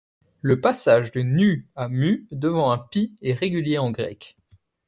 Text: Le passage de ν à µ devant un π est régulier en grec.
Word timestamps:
Le 0.41 0.59
passage 0.59 1.11
de 1.11 1.21
ν 1.21 1.63
à 1.75 1.87
µ 1.87 2.25
devant 2.31 2.71
un 2.71 2.79
π 2.79 3.11
est 3.21 3.35
régulier 3.35 3.77
en 3.77 3.91
grec. 3.91 4.35